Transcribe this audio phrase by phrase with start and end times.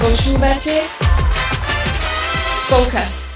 [0.00, 0.80] Počúvate
[2.56, 3.28] Spolkast.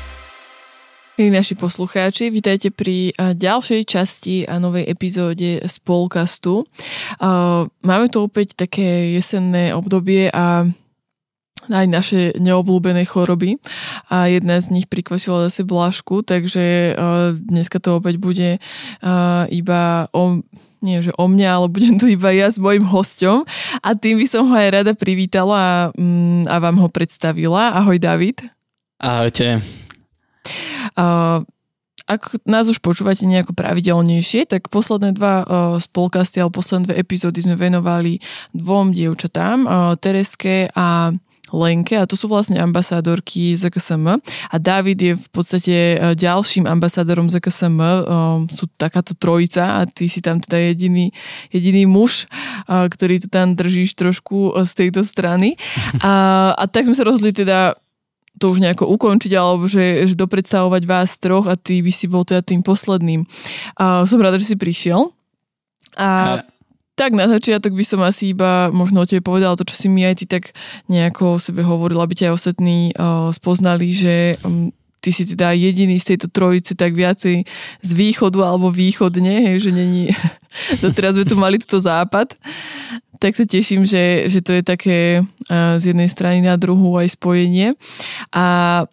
[1.21, 6.65] Milí naši poslucháči, vítajte pri ďalšej časti a novej epizóde Spolkastu.
[7.85, 10.65] Máme tu opäť také jesenné obdobie a
[11.69, 13.61] aj naše neobľúbené choroby
[14.09, 16.97] a jedna z nich prikvašila zase Blášku, takže
[17.45, 18.57] dneska to opäť bude
[19.53, 20.41] iba o
[20.85, 23.49] nie že o mňa, ale budem tu iba ja s mojim hosťom
[23.81, 27.73] a tým by som ho aj rada privítala a, mm, a vám ho predstavila.
[27.81, 28.45] Ahoj David.
[29.01, 29.65] Ahojte.
[30.95, 31.41] Uh,
[32.05, 35.47] ak nás už počúvate nejako pravidelnejšie, tak posledné dva uh,
[35.81, 38.21] spolkasty alebo posledné dve epizódy sme venovali
[38.53, 41.17] dvom dievčatám, uh, Tereske a
[41.53, 47.29] Lenke a to sú vlastne ambasádorky ZKSM a David je v podstate e, ďalším ambasádorom
[47.29, 47.89] ZKSM, e,
[48.49, 51.13] sú takáto trojica a ty si tam teda jediný,
[51.53, 55.61] jediný muž, e, ktorý tu tam držíš trošku z tejto strany
[56.01, 57.77] a, a tak sme sa rozhodli teda
[58.35, 62.27] to už nejako ukončiť, alebo že, že dopredstavovať vás troch a ty by si bol
[62.27, 63.23] teda tým posledným.
[63.79, 65.15] A som rada, že si prišiel.
[65.95, 66.43] A
[66.95, 70.07] tak na začiatok by som asi iba možno o tebe povedala to, čo si mi
[70.07, 70.55] aj ty tak
[70.87, 74.71] nejako o sebe hovoril, aby ťa aj ostatní uh, spoznali, že um,
[75.03, 77.43] ty si teda jediný z tejto trojice tak viacej
[77.83, 80.15] z východu alebo východne, hej, že není,
[80.85, 82.39] doteraz sme tu mali túto západ,
[83.19, 84.99] tak sa teším, že, že to je také
[85.51, 87.75] uh, z jednej strany na druhú aj spojenie.
[88.31, 88.87] A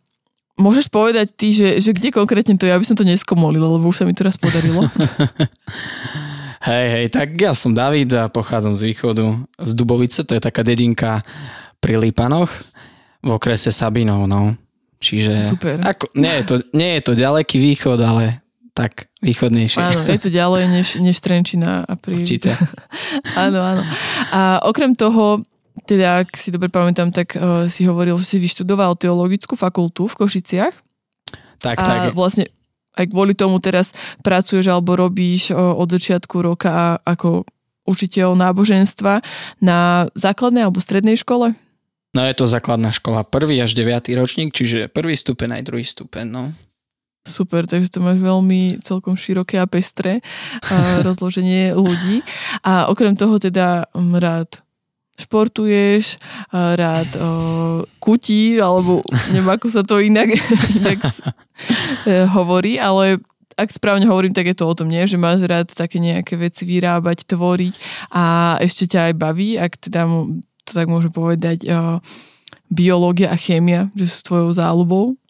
[0.58, 4.02] môžeš povedať ty, že, že kde konkrétne to je, aby som to neskomolil, lebo už
[4.02, 4.90] sa mi to raz podarilo.
[6.62, 10.62] Hej, hej, tak ja som David a pochádzam z východu, z Dubovice, to je taká
[10.62, 11.26] dedinka
[11.82, 12.54] pri Lípanoch
[13.26, 14.54] v okrese Sabinov, no.
[15.02, 15.42] Čiže...
[15.42, 15.82] Super.
[15.82, 18.46] Ako, nie, je to, nie je to ďaleký východ, ale
[18.78, 19.82] tak východnejšie.
[19.82, 22.22] Áno, je to ďalej než, než Trenčina a pri...
[22.22, 22.54] Určite.
[23.50, 23.82] áno, áno.
[24.30, 25.42] A okrem toho,
[25.90, 30.14] teda ak si dobre pamätám, tak uh, si hovoril, že si vyštudoval teologickú fakultu v
[30.14, 30.76] Košiciach.
[31.62, 32.14] Tak, a tak.
[32.14, 32.50] vlastne
[32.96, 37.48] aj kvôli tomu teraz pracuješ alebo robíš od začiatku roka ako
[37.88, 39.24] učiteľ náboženstva
[39.64, 41.56] na základnej alebo strednej škole?
[42.12, 46.26] No je to základná škola, prvý až deviatý ročník, čiže prvý stupeň aj druhý stupeň,
[46.28, 46.44] no.
[47.22, 50.20] Super, takže to máš veľmi celkom široké a pestré
[51.08, 52.26] rozloženie ľudí.
[52.66, 54.60] A okrem toho teda rád
[55.22, 56.18] športuješ,
[56.52, 60.34] rád uh, kutí, alebo neviem, ako sa to inak,
[60.82, 61.00] inak
[62.10, 63.22] e, hovorí, ale
[63.54, 65.06] ak správne hovorím, tak je to o tom, nie?
[65.06, 67.74] že máš rád také nejaké veci vyrábať, tvoriť
[68.10, 70.10] a ešte ťa aj baví, ak teda
[70.66, 72.02] to tak môžem povedať, uh,
[72.72, 75.21] biológia a chémia, že sú tvojou záľubou.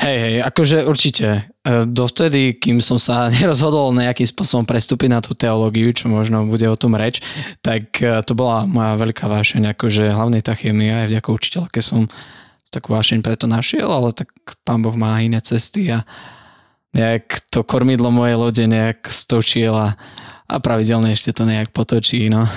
[0.00, 1.52] Hej, hej, akože určite.
[1.62, 6.64] E, dovtedy, kým som sa nerozhodol nejakým spôsobom prestúpiť na tú teológiu, čo možno bude
[6.64, 7.20] o tom reč,
[7.60, 12.08] tak e, to bola moja veľká vášeň, akože hlavne tá chémia, aj vďaka učiteľke som
[12.72, 14.32] takú vášeň preto našiel, ale tak
[14.64, 16.08] pán Boh má iné cesty a
[16.96, 19.92] nejak to kormidlo mojej lode nejak stočiel a,
[20.48, 22.48] a pravidelne ešte to nejak potočí, no.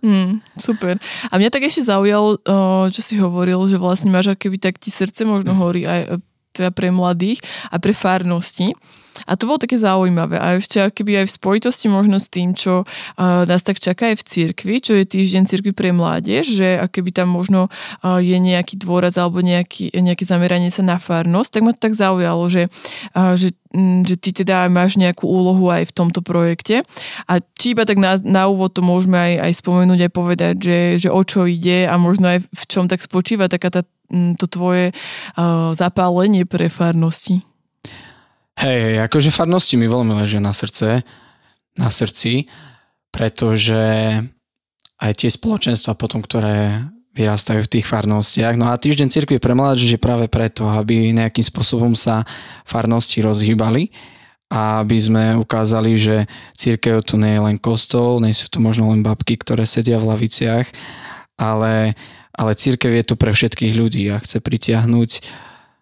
[0.00, 0.96] Mm, super.
[1.28, 2.40] A mňa tak ešte zaujalo,
[2.88, 6.24] čo si hovoril, že vlastne máš akéby tak ti srdce možno horí aj
[6.60, 7.40] teda pre mladých
[7.72, 8.76] a pre farnosti.
[9.26, 10.36] A to bolo také zaujímavé.
[10.36, 14.20] A ešte keby aj v spojitosti možno s tým, čo uh, nás tak čaká aj
[14.20, 18.80] v cirkvi, čo je týždeň cirkvi pre mládež, že keby tam možno uh, je nejaký
[18.80, 22.68] dôraz alebo nejaký, nejaké zameranie sa na farnosť, tak ma to tak zaujalo, že,
[23.16, 23.52] uh, že,
[24.06, 26.86] že ty teda máš nejakú úlohu aj v tomto projekte.
[27.26, 30.78] A či iba tak na, na úvod to môžeme aj, aj spomenúť, aj povedať, že,
[31.06, 34.90] že o čo ide a možno aj v čom tak spočíva taká tá to tvoje
[34.90, 37.46] uh, zapálenie pre farnosti?
[38.60, 41.00] Hej, akože farnosti mi veľmi ležia na srdce,
[41.80, 42.44] na srdci,
[43.08, 43.80] pretože
[45.00, 46.84] aj tie spoločenstva potom, ktoré
[47.16, 48.60] vyrastajú v tých farnostiach.
[48.60, 52.28] No a týždeň cirkvi pre mládež je práve preto, aby nejakým spôsobom sa
[52.68, 53.96] farnosti rozhýbali
[54.52, 56.16] a aby sme ukázali, že
[56.52, 60.12] církev to nie je len kostol, nie sú to možno len babky, ktoré sedia v
[60.12, 60.68] laviciach,
[61.40, 61.96] ale
[62.30, 65.10] ale církev je tu pre všetkých ľudí a chce pritiahnuť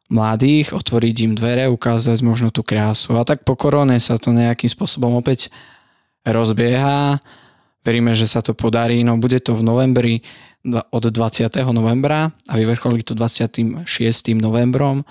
[0.08, 3.16] mladých, otvoriť im dvere, ukázať možno tú krásu.
[3.16, 5.52] A tak po korone sa to nejakým spôsobom opäť
[6.24, 7.20] rozbieha.
[7.84, 9.04] Veríme, že sa to podarí.
[9.04, 10.14] No bude to v novembri
[10.68, 11.48] od 20.
[11.70, 13.86] novembra a vyvrcholí to 26.
[14.36, 15.04] novembrom.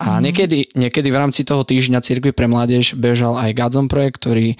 [0.00, 0.20] A mm.
[0.24, 4.56] niekedy, niekedy v rámci toho týždňa Cirkvi pre mládež bežal aj Gadzom projekt, ktorý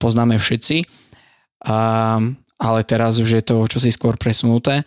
[0.00, 0.88] poznáme všetci.
[1.68, 1.78] A,
[2.56, 4.86] ale teraz už je to čosi skôr presunuté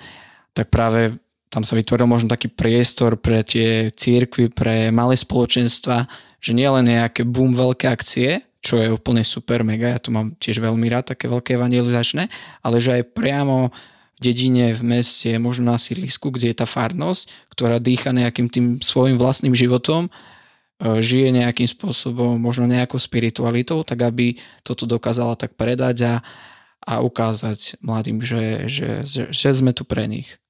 [0.53, 1.15] tak práve
[1.51, 6.07] tam sa vytvoril možno taký priestor pre tie církvy, pre malé spoločenstva,
[6.39, 10.37] že nie len nejaké boom veľké akcie, čo je úplne super, mega, ja to mám
[10.39, 12.31] tiež veľmi rád, také veľké evangelizačné,
[12.63, 13.73] ale že aj priamo
[14.15, 18.65] v dedine, v meste, možno na sídlisku, kde je tá farnosť, ktorá dýcha nejakým tým
[18.79, 20.11] svojim vlastným životom, e,
[21.01, 26.15] žije nejakým spôsobom, možno nejakou spiritualitou, tak aby toto dokázala tak predať a,
[26.85, 30.40] a ukázať mladým, že, že, že, že sme tu pre nich.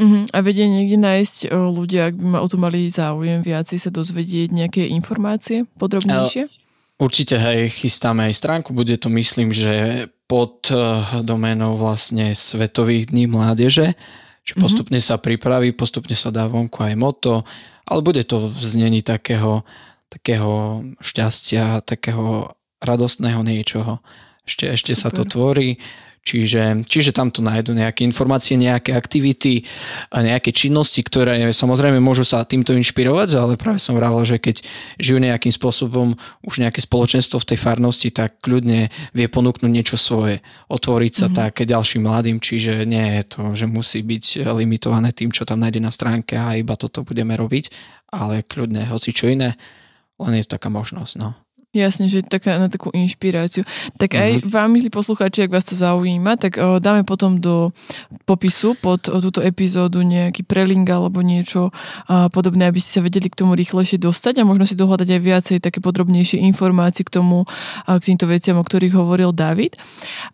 [0.00, 0.24] Uh-huh.
[0.32, 3.92] A vedie niekde nájsť o, ľudia, ak by ma o to mali záujem viacej sa
[3.92, 6.48] dozvedieť nejaké informácie podrobnejšie?
[6.96, 13.28] Určite, hej, chystáme aj stránku, bude to myslím, že pod uh, doménou vlastne Svetových dní
[13.28, 13.92] mládeže,
[14.40, 14.60] že mhm.
[14.60, 15.20] postupne uh-huh.
[15.20, 17.44] sa pripraví, postupne sa dá vonku aj moto,
[17.84, 19.68] ale bude to v znení takého,
[20.08, 24.00] takého šťastia, takého radostného niečoho.
[24.48, 25.76] Ešte, ešte sa to tvorí.
[26.20, 29.64] Čiže, čiže tam to nájdu nejaké informácie, nejaké aktivity,
[30.10, 34.62] a nejaké činnosti, ktoré samozrejme môžu sa týmto inšpirovať, ale práve som vravel, že keď
[35.00, 36.14] žijú nejakým spôsobom
[36.44, 41.40] už nejaké spoločenstvo v tej farnosti, tak kľudne vie ponúknuť niečo svoje, otvoriť sa mm-hmm.
[41.40, 45.80] také ďalším mladým, čiže nie je to, že musí byť limitované tým, čo tam nájde
[45.80, 47.72] na stránke a iba toto budeme robiť,
[48.12, 49.56] ale kľudne hoci čo iné,
[50.20, 51.14] len je to taká možnosť.
[51.16, 51.32] No.
[51.70, 53.62] Jasne, že taká, na takú inšpiráciu.
[53.94, 54.50] Tak aj uh-huh.
[54.50, 57.70] vám, milí poslucháči, ak vás to zaujíma, tak o, dáme potom do
[58.26, 61.70] popisu pod o, túto epizódu nejaký prelink alebo niečo
[62.10, 65.20] a, podobné, aby ste sa vedeli k tomu rýchlejšie dostať a možno si dohľadať aj
[65.22, 67.46] viacej také podrobnejšie informácie k tomu,
[67.86, 69.78] a, k týmto veciam, o ktorých hovoril David.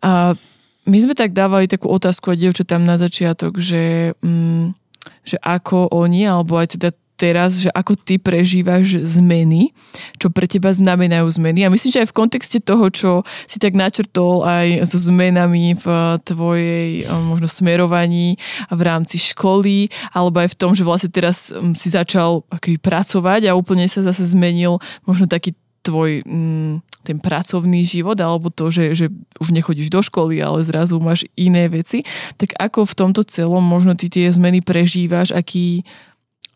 [0.00, 0.40] A
[0.88, 4.72] my sme tak dávali takú otázku a dievčatám na začiatok, že, mm,
[5.20, 9.72] že ako oni, alebo aj teda teraz, že ako ty prežívaš zmeny,
[10.20, 11.64] čo pre teba znamenajú zmeny.
[11.64, 13.10] A myslím, že aj v kontexte toho, čo
[13.48, 15.86] si tak načrtol aj so zmenami v
[16.22, 18.36] tvojej um, možno smerovaní
[18.68, 23.48] v rámci školy, alebo aj v tom, že vlastne teraz um, si začal akoby pracovať
[23.48, 24.76] a úplne sa zase zmenil
[25.08, 29.06] možno taký tvoj mm, ten pracovný život, alebo to, že, že
[29.38, 32.02] už nechodíš do školy, ale zrazu máš iné veci,
[32.34, 35.86] tak ako v tomto celom možno ty tie zmeny prežívaš, aký,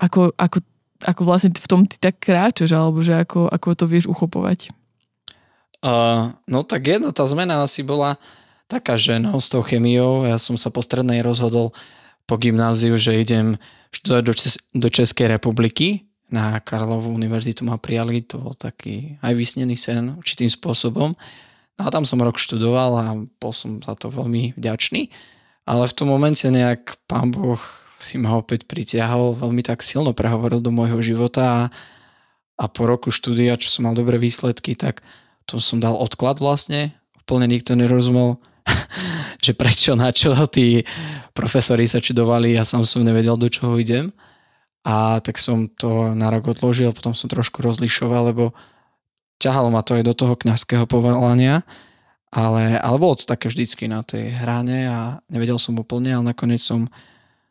[0.00, 0.58] ako, ako,
[1.04, 4.72] ako vlastne v tom ty tak kráčaš, alebo že ako, ako to vieš uchopovať?
[5.80, 8.16] Uh, no tak jedna tá zmena asi bola
[8.68, 11.76] taká, že no, s tou chemiou, ja som sa po strednej rozhodol
[12.24, 13.60] po gymnáziu, že idem
[13.90, 19.34] študovať do, Čes- do Českej republiky, na Karlovú univerzitu ma prijali, to bol taký aj
[19.34, 21.18] vysnený sen určitým spôsobom.
[21.74, 25.10] No a tam som rok študoval a bol som za to veľmi vďačný.
[25.66, 27.58] Ale v tom momente nejak pán Boh
[28.02, 31.62] si ma opäť pritiahol, veľmi tak silno prehovoril do môjho života a,
[32.60, 35.04] a po roku štúdia, čo som mal dobré výsledky, tak
[35.44, 36.96] to som dal odklad vlastne.
[37.24, 38.40] Úplne nikto nerozumel,
[39.44, 40.82] že prečo, na čo tí
[41.32, 44.12] profesori sa čudovali, ja sám som nevedel, do čoho idem.
[44.80, 48.56] A tak som to na rok odložil, potom som trošku rozlišoval, lebo
[49.40, 51.64] ťahalo ma to aj do toho kňazského povolania,
[52.32, 54.98] ale, ale bolo to také vždycky na tej hrane a
[55.32, 56.86] nevedel som úplne, ale nakoniec som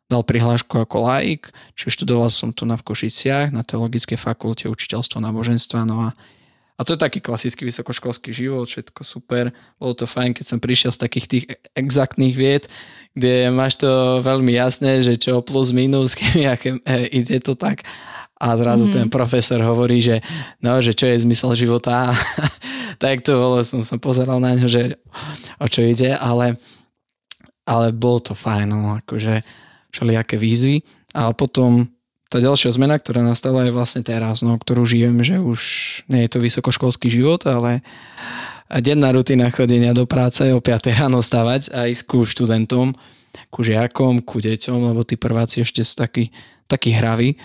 [0.10, 5.22] dal prihlášku ako laik, čiže študoval som tu na v Košiciach na Teologickej fakulte učiteľstvo
[5.22, 6.18] náboženstva, no a
[6.80, 9.52] a to je taký klasický vysokoškolský život, všetko super.
[9.76, 11.46] Bolo to fajn, keď som prišiel z takých tých
[11.76, 12.72] exaktných vied,
[13.12, 17.84] kde máš to veľmi jasné, že čo plus minus, chemia, chem, e, ide to tak.
[18.40, 18.96] A zrazu mm-hmm.
[18.96, 20.24] ten profesor hovorí, že
[20.64, 22.16] no, že čo je zmysel života.
[23.04, 24.96] tak to bolo, som sa pozeral na ňo, že
[25.60, 26.56] o čo ide, ale,
[27.68, 29.44] ale bolo to fajn, no, akože
[29.94, 30.82] všelijaké výzvy.
[31.14, 31.90] A potom
[32.30, 35.60] tá ďalšia zmena, ktorá nastala je vlastne teraz, no, ktorú žijem, že už
[36.06, 37.82] nie je to vysokoškolský život, ale
[38.70, 42.94] denná rutina chodenia do práce, o 5 ráno stavať a ísť ku študentom,
[43.50, 46.30] ku žiakom, ku deťom, lebo tí prváci ešte sú takí,
[46.70, 47.42] takí hraví.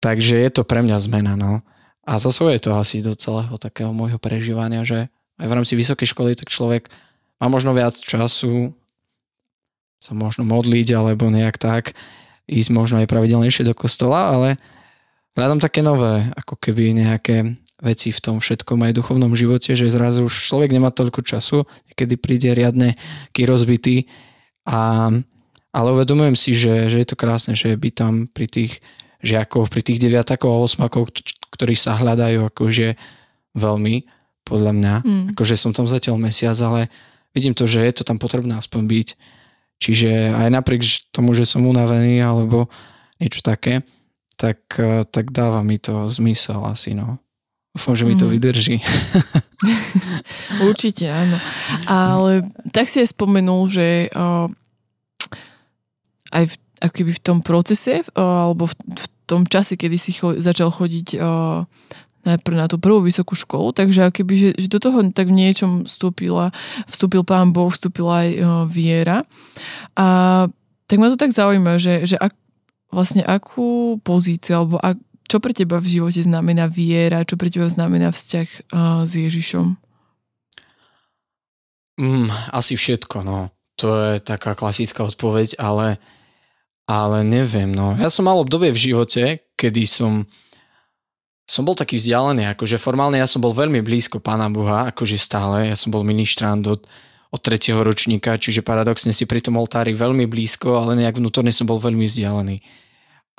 [0.00, 1.60] Takže je to pre mňa zmena, no.
[2.08, 6.32] A zasahuje to asi do celého takého môjho prežívania, že aj v rámci vysokej školy
[6.32, 6.88] tak človek
[7.36, 8.72] má možno viac času
[10.00, 11.92] sa možno modliť alebo nejak tak,
[12.48, 14.48] ísť možno aj pravidelnejšie do kostola, ale
[15.36, 20.26] hľadám také nové, ako keby nejaké veci v tom všetkom aj duchovnom živote, že zrazu
[20.26, 22.96] už človek nemá toľko času, kedy príde riadne
[23.32, 24.08] ký rozbitý
[24.68, 25.12] a,
[25.72, 28.72] ale uvedomujem si, že, že je to krásne, že by tam pri tých
[29.20, 31.12] žiakov, pri tých deviatakov a osmakov,
[31.52, 32.96] ktorí sa hľadajú akože
[33.56, 33.96] veľmi,
[34.44, 35.24] podľa mňa, mm.
[35.36, 36.90] akože som tam zatiaľ mesiac, ale
[37.36, 39.08] vidím to, že je to tam potrebné aspoň byť
[39.80, 42.68] Čiže aj napriek tomu, že som unavený alebo
[43.16, 43.80] niečo také,
[44.36, 47.16] tak, eh, tak dáva mi to zmysel asi, no.
[47.70, 48.32] Dúfam, že mi to mhm.
[48.34, 48.76] vydrží.
[50.68, 51.38] Určite, áno.
[51.86, 54.50] Ale tak si aj spomenul, že uh,
[56.34, 60.34] aj v, akoby v tom procese, uh, alebo v, v tom čase, kedy si cho,
[60.34, 61.62] začal chodiť uh,
[62.24, 65.88] najprv na tú prvú vysokú školu, takže keby, že, že do toho tak v niečom
[65.88, 66.52] vstúpila,
[66.84, 69.24] vstúpil pán Boh, vstúpila aj uh, viera.
[69.96, 70.46] A
[70.84, 72.36] tak ma to tak zaujíma, že, že ak,
[72.92, 75.00] vlastne akú pozíciu, alebo ak,
[75.30, 79.66] čo pre teba v živote znamená viera, čo pre teba znamená vzťah uh, s Ježišom?
[82.00, 83.52] Mm, asi všetko, no.
[83.80, 85.96] To je taká klasická odpoveď, ale,
[86.84, 87.96] ale neviem, no.
[87.96, 89.24] Ja som mal obdobie v živote,
[89.56, 90.28] kedy som
[91.50, 95.66] som bol taký vzdialený, akože formálne ja som bol veľmi blízko Pána Boha, akože stále,
[95.66, 96.86] ja som bol ministrant od,
[97.34, 101.66] od tretieho ročníka, čiže paradoxne si pri tom oltári veľmi blízko, ale nejak vnútorne som
[101.66, 102.62] bol veľmi vzdialený.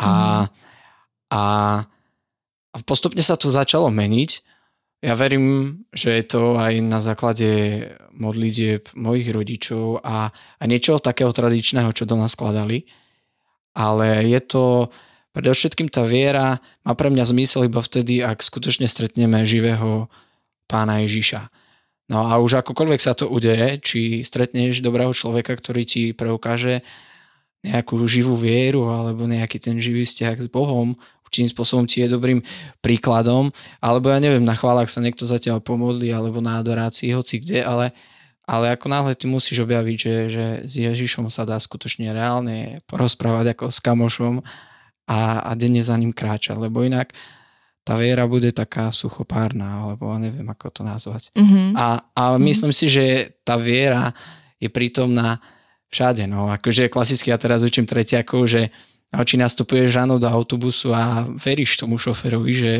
[0.03, 0.45] A, mm.
[1.31, 1.43] a,
[2.75, 4.43] a postupne sa to začalo meniť.
[5.07, 7.47] Ja verím, že je to aj na základe
[8.11, 12.83] modlitieb mojich rodičov a, a niečoho takého tradičného, čo do nás skladali.
[13.71, 14.91] Ale je to,
[15.31, 20.11] Predovšetkým tá viera má pre mňa zmysel iba vtedy, ak skutočne stretneme živého
[20.67, 21.47] pána Ježiša.
[22.11, 26.83] No a už akokoľvek sa to udeje, či stretneš dobrého človeka, ktorý ti preukáže
[27.63, 32.43] nejakú živú vieru alebo nejaký ten živý vzťah s Bohom, určitým spôsobom ti je dobrým
[32.83, 37.63] príkladom, alebo ja neviem, na chválach sa niekto zatiaľ pomodlí, alebo na adorácii, hoci kde,
[37.63, 37.95] ale,
[38.43, 43.55] ale ako náhle ty musíš objaviť, že, že s Ježišom sa dá skutočne reálne porozprávať
[43.55, 44.43] ako s kamošom
[45.07, 47.13] a, a denne za ním kráčať, lebo inak
[47.81, 51.33] tá viera bude taká suchopárna, alebo neviem, ako to nazvať.
[51.33, 51.73] Mm-hmm.
[51.73, 52.43] A, a mm-hmm.
[52.45, 54.13] myslím si, že tá viera
[54.61, 55.41] je prítomná
[55.89, 56.29] všade.
[56.29, 56.53] No.
[56.53, 58.69] Akože klasicky ja teraz učím tretiakov, že
[59.11, 62.73] či nastupuješ ráno do autobusu a veríš tomu šoferovi, že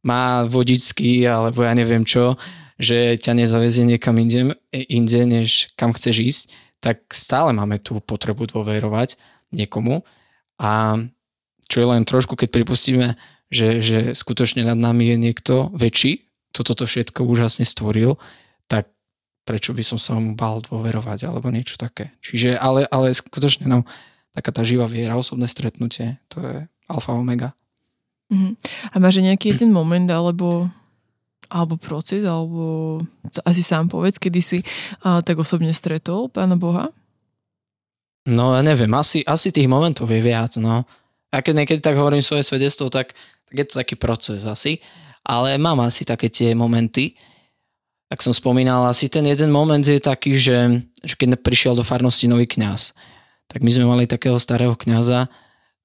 [0.00, 2.40] má vodičský alebo ja neviem čo,
[2.80, 6.42] že ťa nezavezie niekam inde, inde, než kam chceš ísť,
[6.80, 9.20] tak stále máme tú potrebu dôverovať
[9.52, 10.00] niekomu.
[10.56, 10.96] A
[11.70, 13.14] čo je len trošku, keď pripustíme,
[13.46, 18.18] že, že skutočne nad nami je niekto väčší, kto toto všetko úžasne stvoril,
[18.66, 18.90] tak
[19.46, 22.10] prečo by som sa mu bál dôverovať alebo niečo také.
[22.26, 23.86] Čiže, ale, ale skutočne no,
[24.34, 26.56] taká tá živá viera, osobné stretnutie, to je
[26.90, 27.54] alfa omega.
[28.30, 28.58] Uh-huh.
[28.90, 30.70] A máš nejaký jeden moment alebo
[31.50, 33.02] alebo proces, alebo
[33.42, 34.58] asi sám povedz, kedy si
[35.02, 36.94] a, tak osobne stretol Pána Boha?
[38.30, 40.86] No ja neviem, asi, asi tých momentov je viac, no.
[41.30, 43.14] A keď niekedy tak hovorím svoje svedectvo, tak,
[43.46, 44.82] tak je to taký proces asi.
[45.22, 47.14] Ale mám asi také tie momenty.
[48.10, 52.26] Ak som spomínal, asi ten jeden moment je taký, že, že keď prišiel do farnosti
[52.26, 52.90] nový kňaz,
[53.46, 55.30] tak my sme mali takého starého kňaza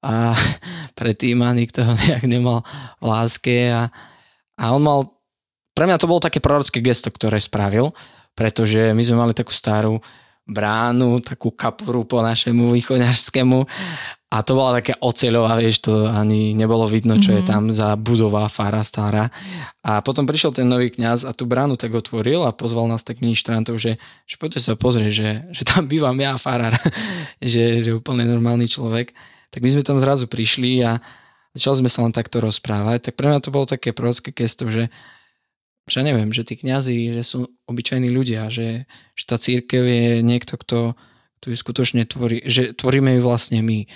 [0.01, 0.33] a
[0.99, 2.65] predtým a nikto nejak nemal
[2.97, 3.93] v láske a,
[4.57, 4.99] a on mal,
[5.77, 7.93] pre mňa to bolo také prorocké gesto, ktoré spravil,
[8.33, 10.01] pretože my sme mali takú starú
[10.45, 13.65] bránu, takú kapuru po našemu východňarskému
[14.35, 17.39] a to bola taká oceľová, vieš, to ani nebolo vidno, čo mm-hmm.
[17.39, 17.49] je mhm.
[17.49, 19.31] tam za budova fara stará.
[19.79, 23.23] A potom prišiel ten nový kňaz a tú bránu tak otvoril a pozval nás tak
[23.23, 23.95] ministrantov, že,
[24.27, 26.75] že poďte sa pozrieť, že, že tam bývam ja, farár,
[27.39, 29.15] že, že úplne normálny človek.
[29.55, 30.99] Tak my sme tam zrazu prišli a
[31.55, 33.07] začali sme sa len takto rozprávať.
[33.07, 34.91] Tak pre mňa to bolo také prorocké gesto, že,
[35.87, 38.83] že neviem, že tí kňazi, že sú obyčajní ľudia, že,
[39.15, 40.99] že tá církev je niekto, kto,
[41.39, 43.87] kto ju skutočne tvorí, že tvoríme ju vlastne my.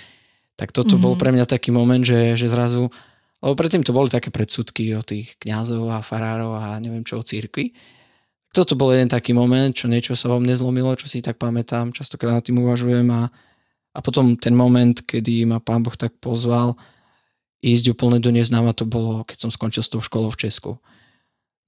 [0.60, 1.04] Tak toto mm-hmm.
[1.08, 1.20] bol mhm.
[1.24, 2.92] pre mňa taký moment, že, že zrazu,
[3.40, 7.24] lebo predtým to boli také predsudky o tých kňazov a farárov a neviem čo o
[7.24, 7.72] církvi.
[8.52, 12.36] Toto bol jeden taký moment, čo niečo sa vám nezlomilo, čo si tak pamätám, častokrát
[12.36, 13.30] na tým uvažujem a,
[13.94, 16.76] a potom ten moment, kedy ma pán Boh tak pozval
[17.62, 20.82] ísť úplne do neznáma, to bolo, keď som skončil s tou školou v Česku.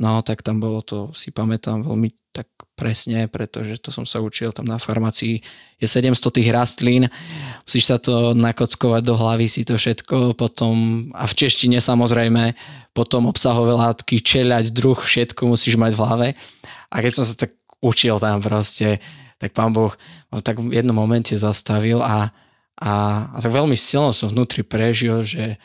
[0.02, 4.50] No tak tam bolo to, si pamätám veľmi tak presne, pretože to som sa učil
[4.50, 5.44] tam na farmácii.
[5.78, 7.06] Je 700 tých rastlín,
[7.62, 12.56] musíš sa to nakockovať do hlavy si to všetko, potom a v češtine samozrejme,
[12.96, 16.28] potom obsahové látky, čeľať, druh, všetko musíš mať v hlave.
[16.90, 17.54] A keď som sa tak
[17.84, 18.98] učil tam proste,
[19.38, 19.94] tak pán Boh
[20.42, 22.32] tak v jednom momente zastavil a,
[22.80, 22.92] a,
[23.28, 25.60] a tak veľmi silno som vnútri prežil, že,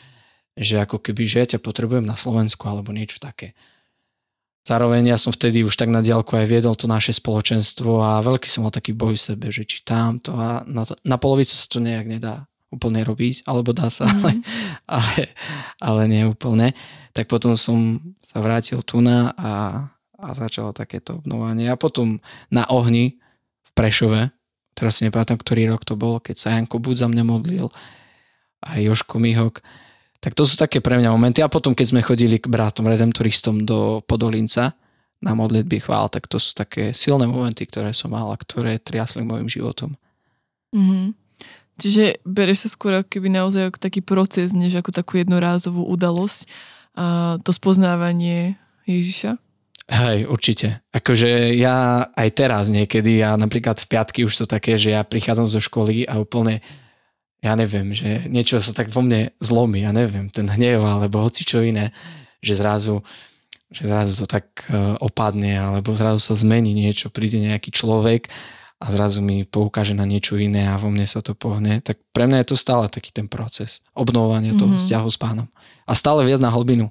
[0.52, 3.56] že ako keby, že ja ťa potrebujem na Slovensku alebo niečo také.
[4.68, 8.52] Zároveň ja som vtedy už tak na diálku aj viedol to naše spoločenstvo a veľký
[8.52, 11.64] som mal taký boj v sebe, že či tamto a na, to, na polovicu sa
[11.72, 14.20] to nejak nedá úplne robiť, alebo dá sa, mm-hmm.
[14.20, 14.32] ale,
[15.00, 15.20] ale,
[15.80, 16.76] ale nie úplne.
[17.16, 19.52] Tak potom som sa vrátil tu na a,
[20.20, 21.72] a začalo takéto obnovanie.
[21.72, 22.20] A potom
[22.52, 23.16] na ohni
[23.64, 24.28] v Prešove,
[24.76, 27.72] teraz si nepamätám, ktorý rok to bol, keď sa Janko Bud za mňa modlil
[28.60, 29.64] a Joško Mihok,
[30.18, 31.40] tak to sú také pre mňa momenty.
[31.42, 34.74] A potom, keď sme chodili k bratom redemptoristom do Podolinca
[35.22, 39.22] na modlitby chvál, tak to sú také silné momenty, ktoré som mal a ktoré triasli
[39.22, 39.94] môjim životom.
[40.74, 41.06] Mm-hmm.
[41.78, 46.50] Čiže bereš sa skôr keby naozaj ako taký proces, než ako takú jednorázovú udalosť.
[46.98, 48.58] a to spoznávanie
[48.90, 49.38] Ježiša?
[49.88, 50.84] Hej, určite.
[50.92, 55.48] Akože ja aj teraz niekedy, ja napríklad v piatky už to také, že ja prichádzam
[55.48, 56.60] zo školy a úplne,
[57.38, 61.46] ja neviem, že niečo sa tak vo mne zlomí, ja neviem, ten hnev alebo hoci
[61.46, 61.94] čo iné,
[62.42, 63.06] že zrazu,
[63.70, 68.26] že zrazu to tak e, opadne alebo zrazu sa zmení niečo, príde nejaký človek
[68.78, 72.26] a zrazu mi poukáže na niečo iné a vo mne sa to pohne, tak pre
[72.30, 74.82] mňa je to stále taký ten proces obnovovania toho mm-hmm.
[74.82, 75.48] vzťahu s pánom.
[75.86, 76.90] A stále viac na hlbinu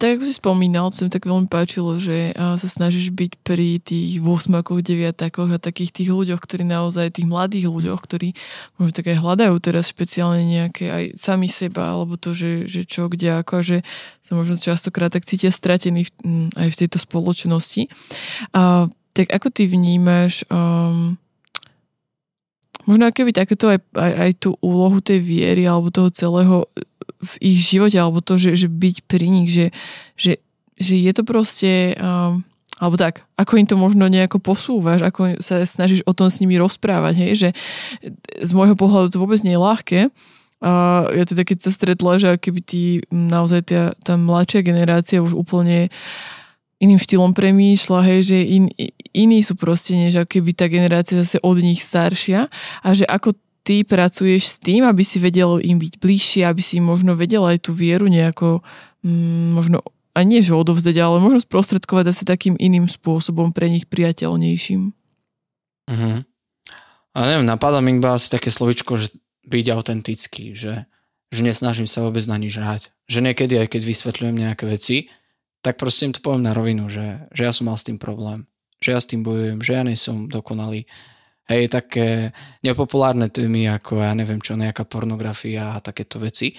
[0.00, 4.16] tak ako si spomínal, to mi tak veľmi páčilo, že sa snažíš byť pri tých
[4.16, 8.32] 8 deviatakoch a takých tých ľuďoch, ktorí naozaj, tých mladých ľuďoch, ktorí
[8.80, 13.12] možno tak aj hľadajú teraz špeciálne nejaké aj sami seba, alebo to, že, že čo,
[13.12, 13.84] kde, ako, že
[14.24, 16.08] sa možno častokrát tak cítia stratení
[16.56, 17.92] aj v tejto spoločnosti.
[18.56, 21.20] A, tak ako ty vnímaš um,
[22.88, 26.68] možno keby takéto aj, aj, aj tú úlohu tej viery alebo toho celého
[27.20, 29.66] v ich živote, alebo to, že, že byť pri nich, že,
[30.16, 30.40] že,
[30.80, 32.40] že je to proste, um,
[32.80, 36.56] alebo tak, ako im to možno nejako posúvaš, ako sa snažíš o tom s nimi
[36.56, 37.48] rozprávať, hej, že
[38.40, 40.00] z môjho pohľadu to vôbec nie je ľahké.
[40.60, 40.72] A
[41.16, 45.88] ja teda keď sa stretla, že keby tí naozaj tá, tá mladšia generácia už úplne
[46.80, 48.64] iným štýlom premýšľa, hej, že in,
[49.12, 52.48] iní sú proste, než keby tá generácia zase od nich staršia
[52.80, 56.80] a že ako ty pracuješ s tým, aby si vedel im byť bližšie, aby si
[56.80, 58.64] možno vedel aj tú vieru nejako
[59.04, 63.86] mm, možno a nie, že odovzdať, ale možno sprostredkovať asi takým iným spôsobom pre nich
[63.86, 64.90] priateľnejším.
[65.86, 66.18] Uh-huh.
[67.14, 69.14] A neviem, napadá mi iba asi také slovičko, že
[69.46, 70.90] byť autentický, že,
[71.30, 72.90] že nesnažím sa vôbec na nič hrať.
[73.06, 74.96] Že niekedy, aj keď vysvetľujem nejaké veci,
[75.60, 78.48] tak proste im to poviem na rovinu, že, že ja som mal s tým problém,
[78.80, 80.88] že ja s tým bojujem, že ja nie som dokonalý,
[81.50, 82.30] Hej, také
[82.62, 86.54] nepopulárne témy ako, ja neviem čo, nejaká pornografia a takéto veci,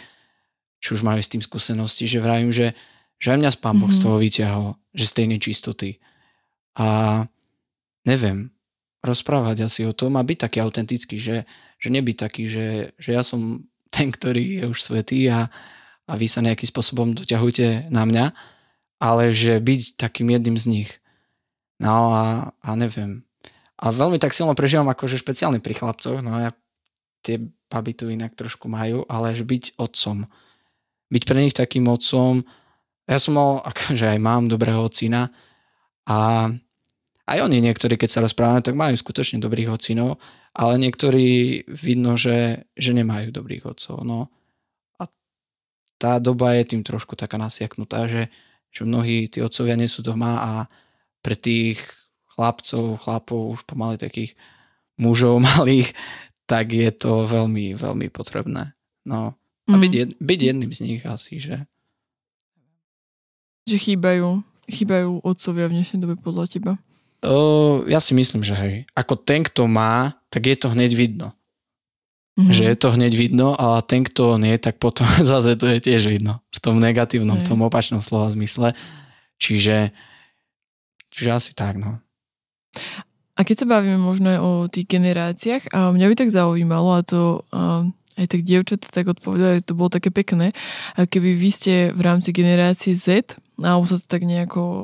[0.83, 2.75] či už majú s tým skúsenosti, že vravím, že,
[3.15, 3.95] že aj mňa spám Boh mm-hmm.
[3.95, 4.03] z mhm.
[4.03, 5.89] toho vyťahol, že z tej nečistoty.
[6.75, 6.87] A
[8.03, 8.51] neviem,
[8.99, 11.47] rozprávať asi o tom a byť taký autentický, že,
[11.79, 13.63] že nebyť taký, že, že ja som
[13.95, 15.47] ten, ktorý je už svetý a,
[16.03, 18.25] a vy sa nejakým spôsobom doťahujte na mňa,
[19.01, 20.89] ale že byť takým jedným z nich.
[21.81, 23.25] No a, a neviem,
[23.81, 26.53] a veľmi tak silno prežívam akože špeciálne pri chlapcoch, no ja
[27.25, 30.29] tie baby tu inak trošku majú, ale že byť otcom.
[31.09, 32.45] Byť pre nich takým otcom.
[33.09, 35.33] Ja som mal, akože aj mám dobrého ocina
[36.05, 36.49] a
[37.25, 40.21] aj oni niektorí, keď sa rozprávame, tak majú skutočne dobrých ocinov,
[40.53, 44.03] ale niektorí vidno, že, že nemajú dobrých otcov.
[44.03, 44.27] No.
[44.99, 45.07] A
[45.95, 48.27] tá doba je tým trošku taká nasiaknutá, že,
[48.71, 50.51] že mnohí tí otcovia nie sú doma a
[51.19, 51.83] pre tých
[52.33, 54.33] chlapcov, chlapov, už pomaly takých
[54.97, 55.91] mužov malých,
[56.47, 58.73] tak je to veľmi, veľmi potrebné.
[59.07, 59.35] No,
[59.69, 59.99] a byť, mm.
[59.99, 61.55] jed, byť jedným z nich asi, že...
[63.69, 66.73] Že chýbajú, chýbajú otcovia v dnešnej dobe podľa teba?
[67.21, 68.75] O, ja si myslím, že hej.
[68.97, 71.37] Ako ten, kto má, tak je to hneď vidno.
[72.39, 72.55] Mm-hmm.
[72.55, 76.07] Že je to hneď vidno, ale ten, kto nie, tak potom zase to je tiež
[76.07, 76.39] vidno.
[76.55, 78.71] V tom negatívnom, v tom opačnom slova zmysle.
[79.41, 79.91] Čiže,
[81.11, 81.99] čiže asi tak, no.
[83.35, 87.01] A keď sa bavíme možno aj o tých generáciách, a mňa by tak zaujímalo, a
[87.01, 87.89] to a,
[88.21, 90.53] aj tak dievčatá tak odpovedajú, to bolo také pekné,
[90.93, 94.77] a keby vy ste v rámci generácie Z, alebo sa to tak nejako a,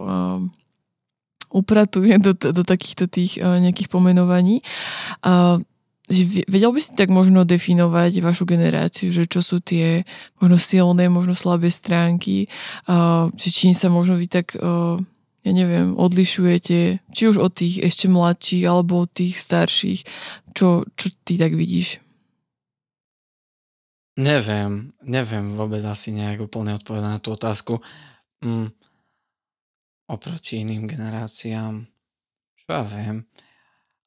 [1.54, 4.66] upratuje do, do takýchto tých a, nejakých pomenovaní,
[5.22, 5.77] a, že
[6.48, 10.08] vedel by si tak možno definovať vašu generáciu, že čo sú tie
[10.40, 12.48] možno silné, možno slabé stránky,
[13.36, 14.96] že čím sa možno vy tak a,
[15.48, 20.04] ja neviem, odlišujete, či už od tých ešte mladších alebo od tých starších?
[20.52, 22.04] Čo, čo ty tak vidíš?
[24.18, 27.80] Neviem, neviem vôbec asi nejak úplne odpovedať na tú otázku.
[28.44, 28.74] Mm,
[30.10, 31.86] oproti iným generáciám,
[32.58, 33.24] čo ja viem.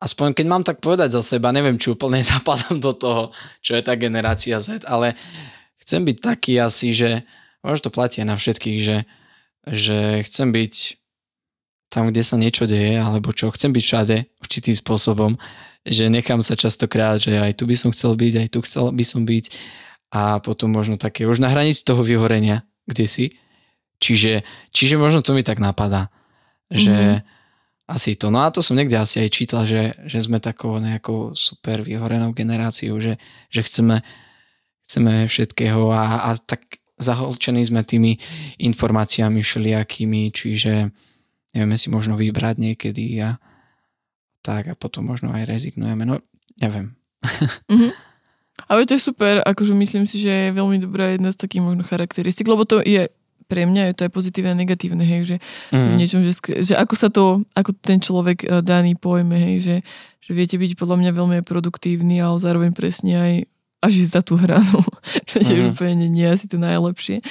[0.00, 3.22] Aspoň keď mám tak povedať za seba, neviem, či úplne zapadám do toho,
[3.60, 5.14] čo je tá generácia Z, ale
[5.84, 7.28] chcem byť taký asi, že
[7.60, 8.98] možno to platí na všetkých, že,
[9.68, 10.74] že chcem byť
[11.90, 15.34] tam, kde sa niečo deje, alebo čo, chcem byť všade určitým spôsobom,
[15.82, 19.04] že nechám sa častokrát, že aj tu by som chcel byť, aj tu chcel by
[19.04, 19.44] som byť
[20.10, 23.24] a potom možno také už na hranici toho vyhorenia, kde si.
[24.00, 26.08] Čiže, čiže možno to mi tak napadá,
[26.72, 27.39] že mm-hmm.
[27.90, 28.30] Asi to.
[28.30, 32.30] No a to som niekde asi aj čítal, že, že sme takou nejakou super vyhorenou
[32.30, 33.18] generáciou, že,
[33.50, 34.06] že chceme,
[34.86, 38.20] chceme všetkého a, a tak zaholčení sme tými
[38.62, 40.94] informáciami všelijakými, čiže
[41.56, 43.42] nevieme si možno vybrať niekedy a
[44.40, 46.06] tak a potom možno aj rezignujeme.
[46.06, 46.22] No,
[46.62, 46.94] neviem.
[47.66, 47.92] Mm-hmm.
[48.70, 51.80] Ale to je super, akože myslím si, že je veľmi dobrá jedna z takých možno
[51.80, 53.08] charakteristik, lebo to je
[53.50, 55.36] pre mňa je to aj pozitívne a negatívne, hej, že
[55.74, 55.98] mm.
[55.98, 59.76] niečom, že, že ako sa to, ako ten človek eh, daný pojme, hej, že,
[60.22, 63.34] že viete byť podľa mňa veľmi produktívny, ale zároveň presne aj
[63.80, 64.84] až ísť za tú hranu,
[65.28, 65.74] čo mm.
[65.74, 67.24] úplne nie, nie asi to najlepšie.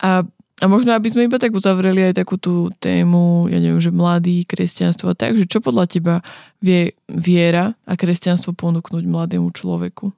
[0.00, 0.24] A
[0.58, 4.42] a možno, aby sme iba tak uzavreli aj takú tú tému, ja neviem, že mladý,
[4.42, 6.14] kresťanstvo a tak, že čo podľa teba
[6.58, 10.10] vie viera a kresťanstvo ponúknuť mladému človeku?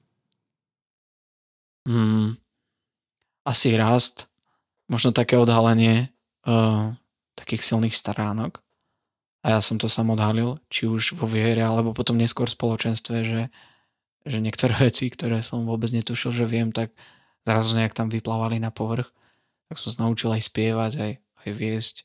[1.85, 2.41] Hmm,
[3.45, 4.30] asi rast,
[4.91, 6.11] možno také odhalenie
[6.45, 6.93] uh,
[7.39, 8.59] takých silných staránok.
[9.41, 13.17] A ja som to sam odhalil, či už vo viere, alebo potom neskôr v spoločenstve,
[13.25, 13.43] že,
[14.27, 16.91] že niektoré veci, ktoré som vôbec netušil, že viem, tak
[17.47, 19.09] zrazu nejak tam vyplávali na povrch
[19.71, 21.13] tak som sa naučil aj spievať, aj,
[21.47, 21.97] aj viesť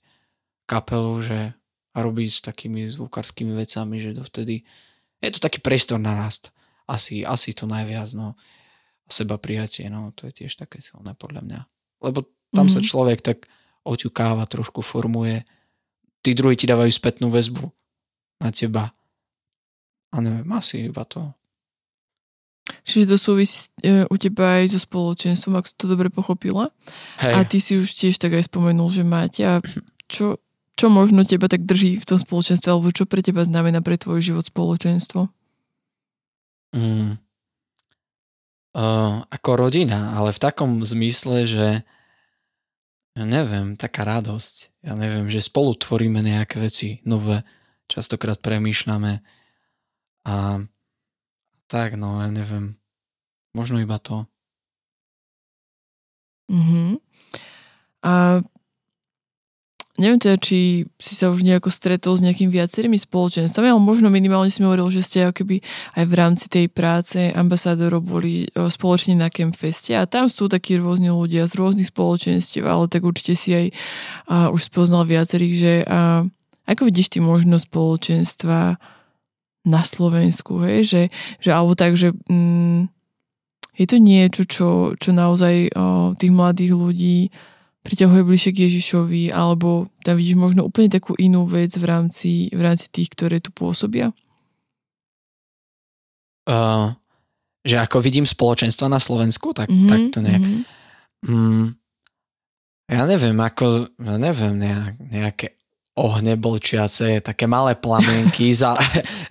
[0.70, 1.40] kapelu, že
[1.96, 4.62] a robiť s takými zvukarskými vecami, že dovtedy
[5.18, 6.54] je to taký priestor na rast.
[6.86, 8.38] Asi, asi to najviac, no.
[9.06, 11.60] A seba prijatie, no, to je tiež také silné podľa mňa.
[12.06, 12.74] Lebo tam mm-hmm.
[12.74, 12.88] sa mhm.
[12.88, 13.38] človek tak
[13.86, 15.46] oťukáva, trošku formuje.
[16.26, 17.70] Tí druhí ti dávajú spätnú väzbu
[18.42, 18.90] na teba.
[20.10, 21.36] A neviem, asi iba to.
[22.82, 26.74] Čiže to súvisí e, u teba aj so spoločenstvom, ak som to dobre pochopila.
[27.22, 27.34] Hej.
[27.38, 29.46] A ty si už tiež tak aj spomenul, že máte.
[29.46, 29.62] A
[30.10, 30.42] čo,
[30.74, 34.18] čo možno teba tak drží v tom spoločenstve, alebo čo pre teba znamená pre tvoj
[34.18, 35.30] život spoločenstvo?
[36.74, 37.22] Mm.
[38.76, 41.68] Uh, ako rodina, ale v takom zmysle, že
[43.16, 44.84] ja neviem, taká radosť.
[44.84, 47.48] Ja neviem, že spolu tvoríme nejaké veci nové,
[47.88, 49.24] častokrát premýšľame
[50.26, 50.36] a
[51.66, 52.78] tak, no, ja neviem.
[53.56, 54.28] Možno iba to.
[56.52, 57.00] Mhm.
[58.06, 58.44] A
[59.96, 64.52] neviem teda, či si sa už nejako stretol s nejakými viacerými spoločenstvami, ale možno minimálne
[64.52, 65.64] si mi hovoril, že ste keby
[65.96, 71.08] aj v rámci tej práce ambasádorov boli spoločne na Campfeste a tam sú takí rôzni
[71.08, 76.28] ľudia z rôznych spoločenstiev, ale tak určite si aj a, už spoznal viacerých, že a,
[76.68, 78.76] ako vidíš ty možno spoločenstva
[79.66, 81.02] na Slovensku, hej, že,
[81.42, 82.92] že alebo tak, že mm,
[83.76, 87.20] je to niečo, čo, čo naozaj o, tých mladých ľudí
[87.86, 92.62] priťahuje bližšie k Ježišovi, alebo tam vidíš možno úplne takú inú vec v rámci, v
[92.66, 94.10] rámci tých, ktoré tu pôsobia?
[96.50, 96.98] Uh,
[97.62, 100.42] že ako vidím spoločenstva na Slovensku, tak, mm-hmm, tak to nejak...
[100.42, 100.64] Mm-hmm.
[101.26, 101.66] Mm,
[102.86, 105.48] ja neviem, ako, ja neviem, nejak, nejaké
[105.96, 108.78] ohne bolčiace, také malé plamienky, za,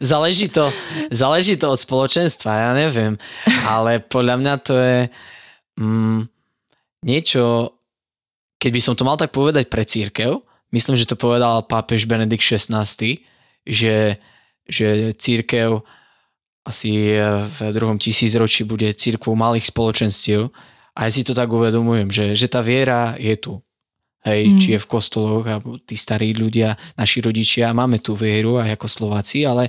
[0.00, 0.72] záleží, to,
[1.12, 3.14] záleží to od spoločenstva, ja neviem,
[3.68, 4.98] ale podľa mňa to je
[5.78, 6.20] mm,
[7.04, 7.42] niečo,
[8.64, 10.40] keď by som to mal tak povedať pre církev,
[10.72, 12.88] myslím, že to povedal pápež Benedikt XVI,
[13.68, 14.16] že,
[14.64, 15.84] že církev
[16.64, 20.48] asi v druhom tisícročí bude církvou malých spoločenstiev
[20.96, 23.60] a ja si to tak uvedomujem, že, že tá viera je tu
[24.24, 24.56] hej, mm.
[24.56, 28.88] či je v kostoloch, alebo tí starí ľudia, naši rodičia, máme tú vieru aj ako
[28.88, 29.68] Slováci, ale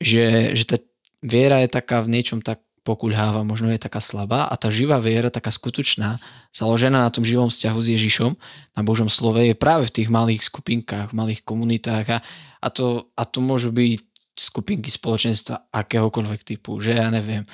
[0.00, 0.80] že, že tá
[1.20, 5.32] viera je taká v niečom tak pokulháva, možno je taká slabá a tá živá viera,
[5.32, 6.20] taká skutočná,
[6.52, 8.32] založená na tom živom vzťahu s Ježišom,
[8.76, 12.18] na Božom slove, je práve v tých malých skupinkách, malých komunitách a,
[12.60, 14.04] a, to, a to môžu byť
[14.36, 17.48] skupinky spoločenstva akéhokoľvek typu, že ja neviem,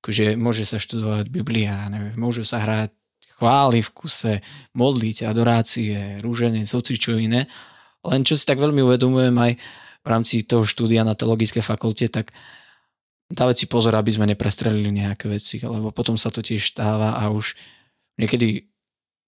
[0.00, 2.96] akože môže sa študovať Biblia, neviem, môžu sa hrať
[3.40, 4.34] chvály v kuse,
[4.76, 7.48] modliť, adorácie, rúženie, hoci čo iné.
[8.04, 9.52] Len čo si tak veľmi uvedomujem aj
[10.00, 12.32] v rámci toho štúdia na teologickej fakulte, tak
[13.30, 17.30] dávať si pozor, aby sme neprestrelili nejaké veci, lebo potom sa to tiež stáva a
[17.30, 17.54] už
[18.18, 18.66] niekedy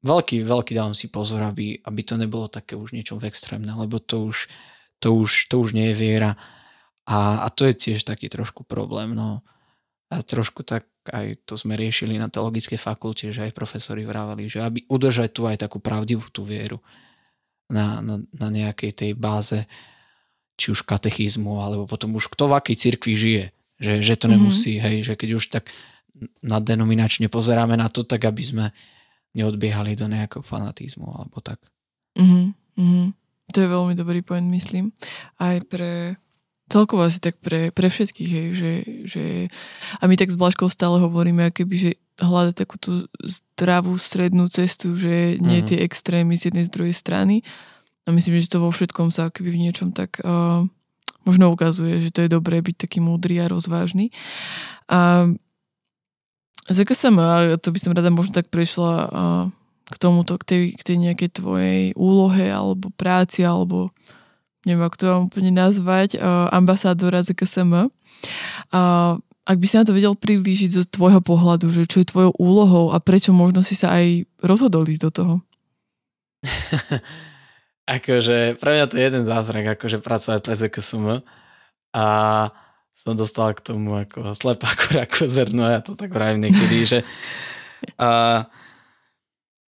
[0.03, 4.27] veľký, veľký dávam si pozor, aby, aby to nebolo také už niečo extrémne, lebo to
[4.27, 4.51] už,
[4.99, 6.35] to už, to už nie je viera.
[7.07, 9.15] A, a to je tiež taký trošku problém.
[9.15, 9.47] No.
[10.11, 14.63] A trošku tak aj to sme riešili na teologickej fakulte, že aj profesori vravali, že
[14.63, 16.79] aby udržať tu aj takú pravdivú tú vieru
[17.67, 19.67] na, na, na nejakej tej báze
[20.55, 23.47] či už katechizmu, alebo potom už kto v akej cirkvi žije.
[23.83, 24.87] Že, že to nemusí, mm-hmm.
[24.87, 25.67] hej, že keď už tak
[26.39, 28.65] naddenominačne pozeráme na to, tak aby sme
[29.35, 31.59] neodbiehali do nejakého fanatizmu alebo tak.
[32.15, 33.07] Mm-hmm.
[33.53, 34.95] To je veľmi dobrý point, myslím.
[35.43, 36.15] Aj pre
[36.71, 38.73] celkovo asi tak pre, pre všetkých, hej, že,
[39.05, 39.25] že
[40.01, 41.91] a my tak s Blažkou stále hovoríme, keby, že
[42.23, 45.67] hľadať takú tú zdravú strednú cestu, že nie mm.
[45.69, 47.45] tie extrémy z jednej z druhej strany.
[48.07, 50.65] A myslím, že to vo všetkom sa keby v niečom tak uh,
[51.23, 54.11] možno ukazuje, že to je dobré byť taký múdry a rozvážny.
[54.91, 55.31] A
[56.71, 57.19] ZKSM,
[57.59, 59.11] to by som rada možno tak prešla
[59.91, 63.91] k tomuto, k tej, k tej nejakej tvojej úlohe alebo práci alebo
[64.63, 66.23] neviem, ako to vám úplne nazvať,
[66.55, 67.91] ambasádora ZKSM.
[69.43, 72.95] Ak by si na to vedel priblížiť zo tvojho pohľadu, že čo je tvojou úlohou
[72.95, 75.35] a prečo možno si sa aj rozhodol ísť do toho?
[77.99, 81.07] akože pre mňa to je jeden zázrak, akože pracovať pre ZKSM
[81.93, 82.07] a
[82.93, 84.73] som dostal k tomu ako slepá
[85.07, 86.99] ako zrno, ja to tak vravím niekedy, že
[87.99, 88.47] a,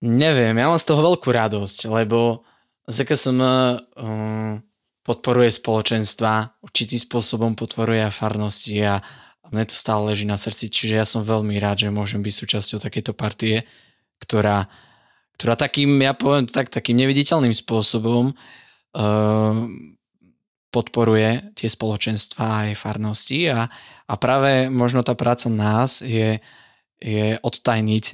[0.00, 2.46] neviem, ja mám z toho veľkú radosť, lebo
[2.88, 4.60] ZKSM um,
[5.04, 9.04] podporuje spoločenstva, určitým spôsobom podporuje farnosti a
[9.44, 12.34] a mne to stále leží na srdci, čiže ja som veľmi rád, že môžem byť
[12.34, 13.68] súčasťou takejto partie,
[14.16, 14.72] ktorá,
[15.38, 19.54] ktorá takým, ja poviem tak, takým neviditeľným spôsobom uh,
[20.70, 23.50] podporuje tie spoločenstva aj farnosti.
[23.50, 23.70] A,
[24.06, 26.42] a práve možno tá práca nás je,
[26.98, 28.04] je odtajniť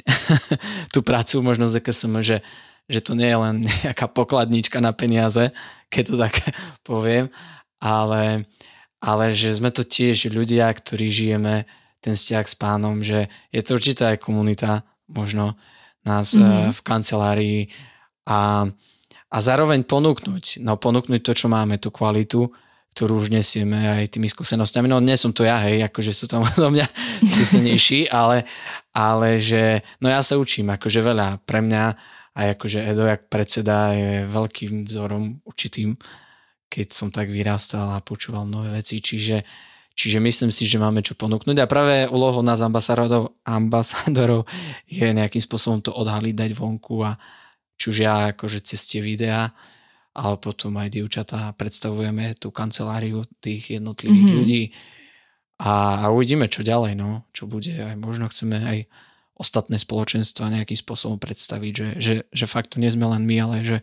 [0.95, 2.45] tú prácu možno z EKSM, že,
[2.89, 5.53] že to nie je len nejaká pokladnička na peniaze,
[5.89, 6.35] keď to tak
[6.89, 7.33] poviem,
[7.81, 8.49] ale
[9.01, 11.65] ale že sme to tiež ľudia, ktorí žijeme
[12.05, 15.57] ten vzťah s pánom, že je to určitá aj komunita, možno
[16.07, 16.73] nás mm-hmm.
[16.73, 17.61] v kancelárii
[18.29, 18.65] a,
[19.29, 22.49] a zároveň ponúknuť, no ponúknuť to, čo máme, tú kvalitu,
[22.91, 24.91] ktorú už nesieme aj tými skúsenostiami.
[24.91, 26.87] No nie som to ja, hej, akože sú tam do mňa
[27.23, 28.49] skúsenejší, ale,
[28.91, 31.85] ale že, no ja sa učím, akože veľa pre mňa
[32.31, 35.99] aj akože Edo, jak predseda, je veľkým vzorom určitým
[36.71, 39.43] keď som tak vyrastal a počúval nové veci, čiže,
[40.01, 44.49] čiže myslím si, že máme čo ponúknuť a práve úlohou nás ambasadorov, ambasadorov
[44.89, 47.21] je nejakým spôsobom to odhaliť, dať vonku a
[47.77, 49.53] či už ja akože cez tie videá,
[50.17, 54.39] ale potom aj dievčatá predstavujeme tú kanceláriu tých jednotlivých mm-hmm.
[54.41, 54.63] ľudí
[55.61, 57.77] a, a uvidíme, čo ďalej, no, čo bude.
[57.77, 58.79] Aj možno chceme aj
[59.37, 63.57] ostatné spoločenstva nejakým spôsobom predstaviť, že, že, že fakt to nie sme len my, ale
[63.65, 63.79] že,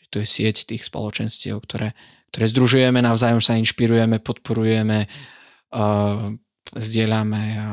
[0.00, 1.96] že to je sieť tých spoločenstiev, ktoré,
[2.32, 5.12] ktoré združujeme, navzájom sa inšpirujeme, podporujeme, uh,
[6.74, 7.68] zdieľame a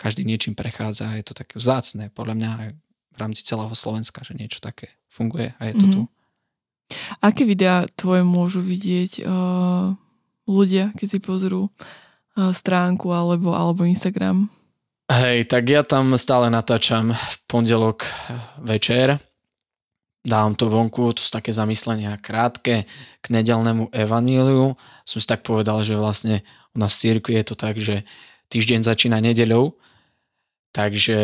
[0.00, 1.16] každý niečím prechádza.
[1.16, 2.68] Je to také vzácne, podľa mňa aj
[3.10, 5.94] v rámci celého Slovenska, že niečo také funguje a je to mm-hmm.
[5.94, 6.02] tu.
[7.22, 9.94] Aké videá tvoje môžu vidieť uh,
[10.50, 14.50] ľudia, keď si pozrú uh, stránku alebo, alebo Instagram?
[15.10, 18.06] Hej, tak ja tam stále natáčam v pondelok
[18.62, 19.18] večer
[20.20, 22.84] dávam to vonku, to sú také zamyslenia krátke
[23.20, 24.76] k nedelnému evaníliu.
[25.08, 26.44] Som si tak povedal, že vlastne
[26.76, 28.04] u nás v cirkvi je to tak, že
[28.52, 29.78] týždeň začína nedeľou,
[30.76, 31.18] takže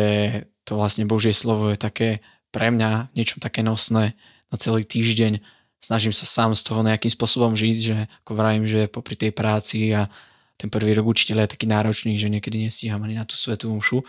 [0.67, 2.19] to vlastne Božie slovo je také
[2.51, 4.17] pre mňa niečo také nosné
[4.49, 5.39] na celý týždeň.
[5.77, 9.93] Snažím sa sám z toho nejakým spôsobom žiť, že ako vravím, že popri tej práci
[9.93, 10.09] a
[10.57, 14.01] ten prvý rok učiteľa je taký náročný, že niekedy nestíham ani na tú svetú mušu,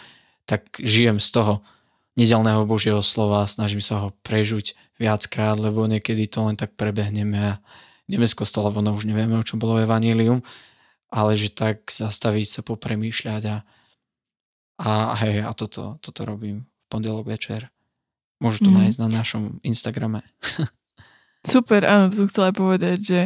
[0.49, 1.61] tak žijem z toho
[2.19, 7.63] nedelného Božieho slova, snažím sa ho prežuť viackrát, lebo niekedy to len tak prebehneme a
[8.11, 10.43] ideme z kostola, ono už nevieme, o čom bolo evanílium,
[11.15, 13.57] ale že tak zastaviť sa, popremýšľať a,
[14.83, 14.91] a
[15.23, 17.71] hej, a toto, toto robím v pondelok večer.
[18.43, 18.77] Môžu to mm.
[18.83, 20.27] nájsť na našom Instagrame.
[21.47, 23.21] Super, áno, to som chcela aj povedať, že,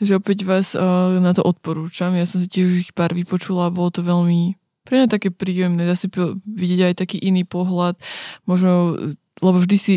[0.00, 2.16] že opäť vás uh, na to odporúčam.
[2.16, 4.56] Ja som si tiež ich pár vypočula a bolo to veľmi
[4.88, 6.08] pre mňa také príjemné, zase
[6.48, 8.00] vidieť aj taký iný pohľad,
[8.48, 8.96] možno,
[9.44, 9.94] lebo vždy si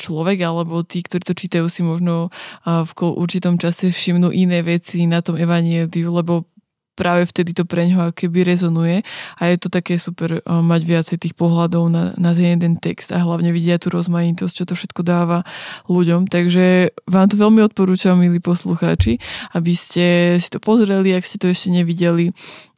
[0.00, 2.32] človek alebo tí, ktorí to čítajú si možno
[2.64, 6.48] v určitom čase všimnú iné veci na tom evanieliu, lebo
[6.94, 9.02] práve vtedy to pre ňoho keby rezonuje.
[9.38, 13.18] A je to také super mať viacej tých pohľadov na, na ten jeden text a
[13.18, 15.42] hlavne vidia tú rozmanitosť, čo to všetko dáva
[15.90, 16.30] ľuďom.
[16.30, 19.18] Takže vám to veľmi odporúčam, milí poslucháči,
[19.58, 22.30] aby ste si to pozreli, ak ste to ešte nevideli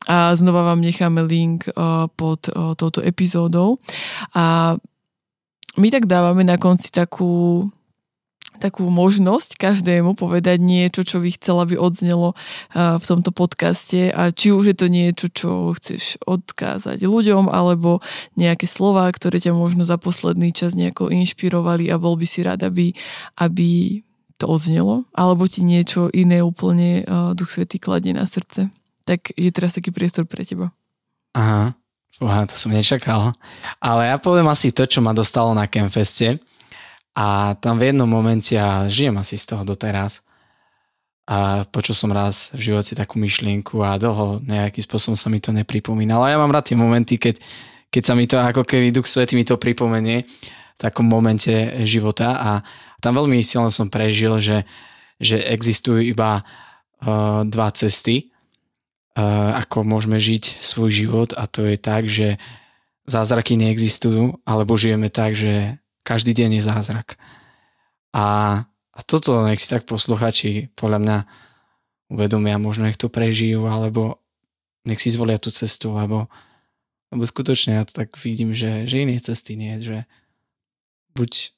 [0.06, 3.82] a znova vám necháme link uh, pod uh, touto epizódou.
[4.38, 4.78] A
[5.76, 7.66] my tak dávame na konci takú
[8.56, 14.32] takú možnosť každému povedať niečo, čo by chcela, aby odznelo uh, v tomto podcaste a
[14.32, 18.00] či už je to niečo, čo chceš odkázať ľuďom alebo
[18.40, 22.64] nejaké slova, ktoré ťa možno za posledný čas nejako inšpirovali a bol by si rád,
[22.64, 22.96] aby,
[23.36, 24.00] aby
[24.40, 27.04] to odznelo alebo ti niečo iné úplne
[27.36, 28.72] Duch Svetý kladie na srdce
[29.06, 30.74] tak je teraz taký priestor pre teba.
[31.32, 31.78] Aha,
[32.16, 33.36] Uha, to som nečakal.
[33.76, 36.40] Ale ja poviem asi to, čo ma dostalo na Campfeste.
[37.12, 40.24] A tam v jednom momente, a žijem asi z toho doteraz,
[41.26, 45.50] a počul som raz v živote takú myšlienku a dlho nejakým spôsobom sa mi to
[45.50, 46.22] nepripomínalo.
[46.22, 47.42] A ja mám rád tie momenty, keď,
[47.90, 51.50] keď sa mi to ako keby Duch Svety mi to pripomenie v takom momente
[51.82, 52.50] života a
[53.02, 54.62] tam veľmi silno som prežil, že,
[55.18, 58.30] že existujú iba uh, dva cesty
[59.56, 62.36] ako môžeme žiť svoj život a to je tak, že
[63.08, 67.16] zázraky neexistujú, alebo žijeme tak, že každý deň je zázrak.
[68.12, 68.26] A,
[68.68, 71.18] a toto nech si tak posluchači podľa mňa
[72.12, 74.20] uvedomia, možno nech to prežijú, alebo
[74.84, 76.28] nech si zvolia tú cestu, lebo,
[77.10, 80.04] lebo skutočne ja to tak vidím, že, že inej cesty nie, že
[81.16, 81.56] buď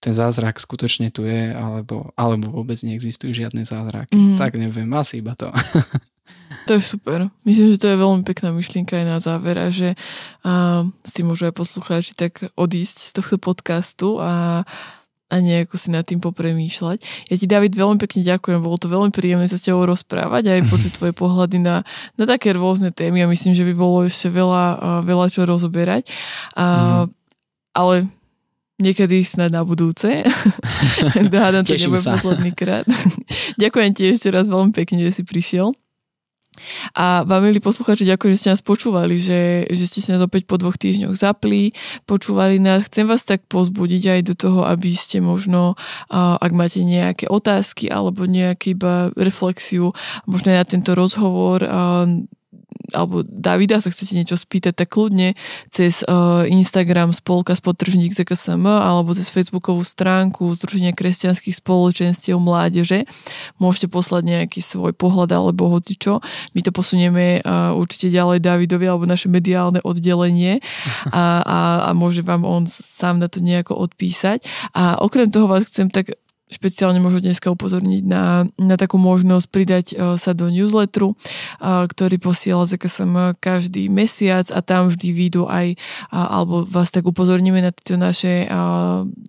[0.00, 4.16] ten zázrak skutočne tu je, alebo, alebo vôbec neexistujú žiadne zázraky.
[4.16, 4.36] Mm.
[4.40, 5.52] Tak neviem, asi iba to.
[6.66, 7.30] To je super.
[7.46, 9.94] Myslím, že to je veľmi pekná myšlienka aj na záver a že
[10.42, 14.62] a, s tým môžu aj poslucháči tak odísť z tohto podcastu a
[15.30, 17.30] a nejako si nad tým popremýšľať.
[17.30, 20.54] Ja ti, David, veľmi pekne ďakujem, bolo to veľmi príjemné sa s tebou rozprávať a
[20.58, 21.86] aj počuť tvoje pohľady na,
[22.18, 26.10] na také rôzne témy a myslím, že by bolo ešte veľa, veľa čo rozoberať.
[26.58, 27.14] A, mm.
[27.70, 28.10] Ale
[28.82, 30.26] niekedy snad na budúce.
[31.30, 32.82] Hádam, to nebude posledný krát.
[33.62, 35.70] ďakujem ti ešte raz veľmi pekne, že si prišiel.
[36.98, 40.50] A vám, milí posluchači, ďakujem, že ste nás počúvali, že, že ste sa nás opäť
[40.50, 41.72] po dvoch týždňoch zapli,
[42.04, 42.90] počúvali nás.
[42.90, 45.78] Chcem vás tak pozbudiť aj do toho, aby ste možno,
[46.10, 49.94] ak máte nejaké otázky alebo nejaký iba reflexiu,
[50.26, 51.64] možno na tento rozhovor,
[52.94, 55.34] alebo Davida sa chcete niečo spýtať, tak kľudne
[55.68, 63.06] cez uh, Instagram spolka spodtržník ZKSM alebo cez Facebookovú stránku Združenia kresťanských spoločenstiev mládeže
[63.60, 66.18] môžete poslať nejaký svoj pohľad alebo hoci čo.
[66.54, 70.60] My to posunieme uh, určite ďalej Davidovi alebo naše mediálne oddelenie
[71.14, 74.44] a, a, a môže vám on sám na to nejako odpísať.
[74.76, 76.14] A okrem toho vás chcem tak
[76.50, 82.18] špeciálne možno dneska upozorniť na, na takú možnosť pridať uh, sa do newsletteru, uh, ktorý
[82.18, 85.78] posiela ZKSM každý mesiac a tam vždy výjdu aj,
[86.10, 88.50] uh, alebo vás tak upozorníme na tieto naše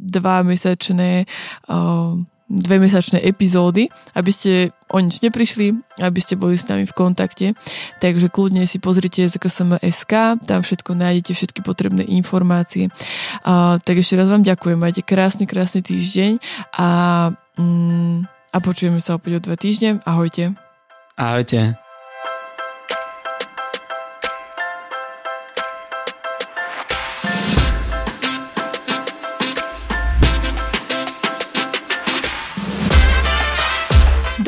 [0.02, 1.30] dva mesačné
[2.52, 5.72] uh, dve mesačné epizódy, aby ste o nič neprišli,
[6.04, 7.56] aby ste boli s nami v kontakte.
[8.04, 12.92] Takže kľudne si pozrite ZKSM.sk, tam všetko nájdete, všetky potrebné informácie.
[13.48, 16.44] A, tak ešte raz vám ďakujem, majte krásny, krásny týždeň
[16.76, 16.90] a,
[17.56, 20.04] mm, a počujeme sa opäť o dva týždne.
[20.04, 20.52] Ahojte.
[21.16, 21.91] Ahojte.